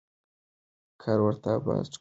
[1.01, 1.89] کال ورته آباد ښکارېده.